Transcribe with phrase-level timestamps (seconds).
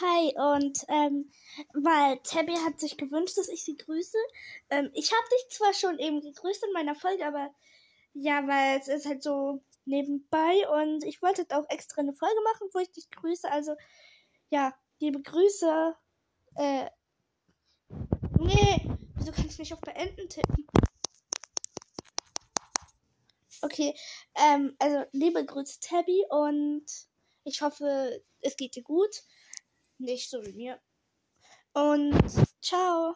[0.00, 1.30] Hi, und ähm,
[1.72, 4.18] weil Tabby hat sich gewünscht, dass ich sie grüße.
[4.68, 7.54] Ähm, ich habe dich zwar schon eben gegrüßt in meiner Folge, aber
[8.12, 12.38] ja, weil es ist halt so nebenbei und ich wollte halt auch extra eine Folge
[12.44, 13.50] machen, wo ich dich grüße.
[13.50, 13.74] Also
[14.50, 15.96] ja, liebe Grüße.
[16.56, 16.90] Äh,
[18.38, 20.66] nee, wieso kann ich nicht auf Beenden tippen?
[23.62, 23.94] Okay,
[24.34, 26.84] ähm, also liebe Grüße Tabby und
[27.44, 29.22] ich hoffe, es geht dir gut.
[29.98, 30.80] Nicht so wie mir.
[31.72, 32.18] Und
[32.60, 33.14] ciao.